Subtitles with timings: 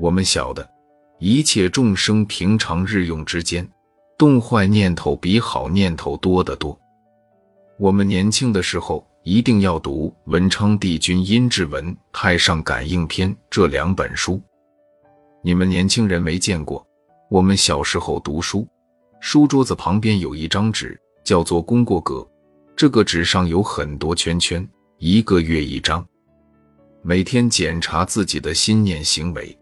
[0.00, 0.66] 我们晓得，
[1.18, 3.68] 一切众生平常日用之间，
[4.16, 6.78] 动坏念头比好念头多得多。
[7.78, 14.40] 我们年轻的时候一定要读文昌帝君阴骘文《太上感应篇》这两本书。
[15.42, 16.86] 你们年轻人没见过，
[17.30, 18.66] 我们小时候读书，
[19.20, 22.26] 书桌子旁边有一张纸，叫做功过格。
[22.74, 26.02] 这个纸上有很多圈圈，一个月一张，
[27.02, 29.54] 每天检查自己的心念行为。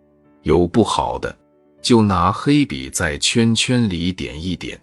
[0.49, 1.37] 有不好的，
[1.83, 4.79] 就拿黑笔在圈圈里点一点；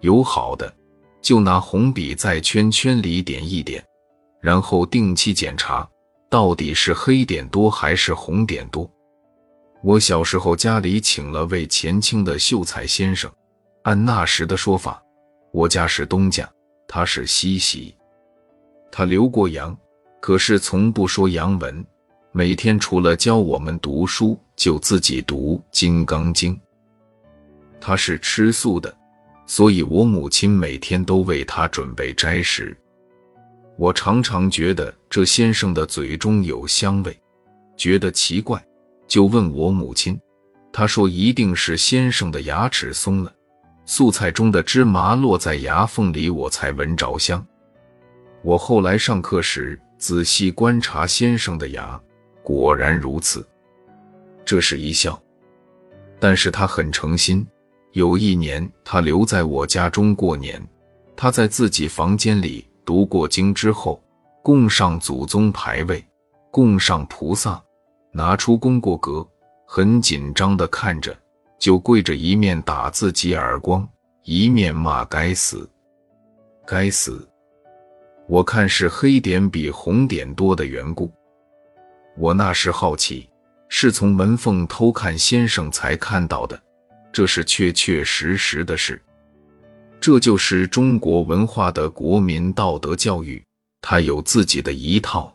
[0.00, 0.74] 有好的，
[1.20, 3.84] 就拿红笔在圈圈里点一点，
[4.40, 5.86] 然后定期检查，
[6.30, 8.90] 到底是黑点多还是红点多。
[9.82, 13.30] 我小时候家里请了位前清的秀才先生，
[13.82, 15.02] 按那时的说法，
[15.52, 16.50] 我家是东家，
[16.88, 17.94] 他是西席，
[18.90, 19.76] 他留过洋，
[20.22, 21.84] 可是从不说洋文。
[22.34, 26.54] 每天除了教我们读书，就自己读《金刚经》。
[27.80, 28.96] 他是吃素的，
[29.44, 32.76] 所以我母亲每天都为他准备斋食。
[33.76, 37.20] 我常常觉得这先生的嘴中有香味，
[37.76, 38.64] 觉得奇怪，
[39.08, 40.16] 就问我母亲。
[40.72, 43.34] 她说一定是先生的牙齿松了，
[43.84, 47.44] 素菜中的芝麻落在牙缝里，我才闻着香。
[48.44, 52.00] 我后来上课时仔细观察先生的牙。
[52.44, 53.44] 果然如此，
[54.44, 55.20] 这是一笑，
[56.18, 57.46] 但是他很诚心。
[57.92, 60.60] 有一年，他留在我家中过年，
[61.14, 64.02] 他在自己房间里读过经之后，
[64.42, 66.02] 供上祖宗牌位，
[66.50, 67.62] 供上菩萨，
[68.10, 69.26] 拿出功过格，
[69.66, 71.14] 很紧张的看着，
[71.58, 73.86] 就跪着一面打自己耳光，
[74.22, 75.68] 一面骂该死，
[76.66, 77.28] 该死。
[78.26, 81.10] 我看是黑点比红点多的缘故。
[82.16, 83.28] 我那时好奇，
[83.74, 86.62] 是从门缝偷看先生才看到的，
[87.10, 89.00] 这是确确实实的事。
[89.98, 93.42] 这就是中国文化的国民道德教育，
[93.80, 95.34] 它有自己的一套。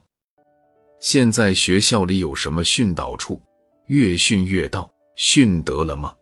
[1.00, 3.42] 现在学校里有什么训导处？
[3.88, 6.14] 越训越道，训得了吗？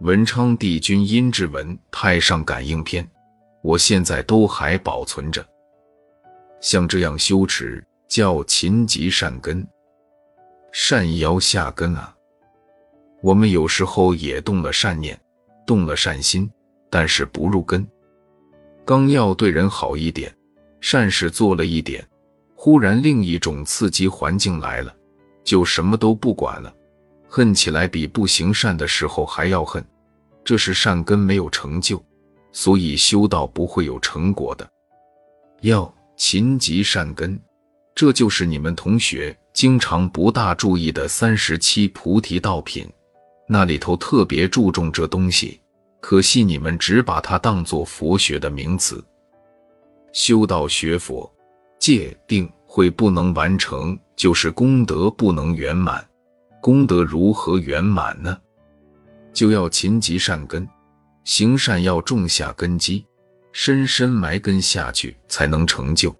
[0.00, 3.04] 文昌帝君阴骘文《太上感应篇》，
[3.62, 5.46] 我现在都还保存着。
[6.62, 7.84] 像这样修持。
[8.08, 9.66] 叫勤积善根，
[10.72, 12.16] 善摇下根啊！
[13.22, 15.20] 我们有时候也动了善念，
[15.66, 16.50] 动了善心，
[16.88, 17.86] 但是不入根。
[18.82, 20.34] 刚要对人好一点，
[20.80, 22.02] 善事做了一点，
[22.54, 24.92] 忽然另一种刺激环境来了，
[25.44, 26.74] 就什么都不管了，
[27.28, 29.84] 恨起来比不行善的时候还要恨。
[30.42, 32.02] 这是善根没有成就，
[32.50, 34.66] 所以修道不会有成果的。
[35.60, 37.38] 要勤积善根。
[37.94, 42.88] 这就是你们同学经常不大注意的三十七菩提道品，
[43.46, 45.60] 那里头特别注重这东西，
[46.00, 49.04] 可惜你们只把它当作佛学的名词。
[50.12, 51.30] 修道学佛，
[51.78, 56.06] 戒定慧不能完成，就是功德不能圆满。
[56.60, 58.38] 功德如何圆满呢？
[59.32, 60.68] 就要勤积善根，
[61.24, 63.04] 行善要种下根基，
[63.52, 66.14] 深深埋根下去，才能成就。